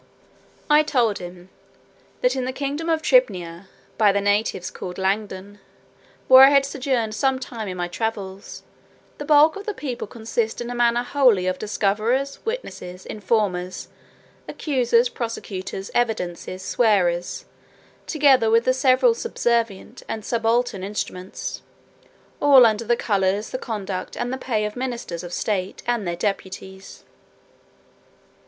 I 0.67 0.81
told 0.81 1.19
him, 1.19 1.49
"that 2.21 2.35
in 2.35 2.45
the 2.45 2.51
kingdom 2.51 2.89
of 2.89 3.03
Tribnia, 3.03 3.67
[454a] 3.99 3.99
by 3.99 4.11
the 4.11 4.19
natives 4.19 4.71
called 4.71 4.95
Langden, 4.97 5.59
[454b] 5.59 5.59
where 6.27 6.43
I 6.43 6.49
had 6.49 6.65
sojourned 6.65 7.13
some 7.13 7.37
time 7.37 7.67
in 7.67 7.77
my 7.77 7.87
travels, 7.87 8.63
the 9.19 9.25
bulk 9.25 9.55
of 9.55 9.67
the 9.67 9.75
people 9.75 10.07
consist 10.07 10.59
in 10.59 10.71
a 10.71 10.73
manner 10.73 11.03
wholly 11.03 11.45
of 11.45 11.59
discoverers, 11.59 12.39
witnesses, 12.43 13.05
informers, 13.05 13.89
accusers, 14.47 15.07
prosecutors, 15.07 15.91
evidences, 15.93 16.63
swearers, 16.63 17.45
together 18.07 18.49
with 18.49 18.63
their 18.65 18.73
several 18.73 19.13
subservient 19.13 20.01
and 20.09 20.25
subaltern 20.25 20.81
instruments, 20.83 21.61
all 22.41 22.65
under 22.65 22.85
the 22.85 22.97
colours, 22.97 23.51
the 23.51 23.59
conduct, 23.59 24.17
and 24.17 24.33
the 24.33 24.39
pay 24.39 24.65
of 24.65 24.75
ministers 24.75 25.23
of 25.23 25.31
state, 25.31 25.83
and 25.85 26.07
their 26.07 26.15
deputies. 26.15 27.03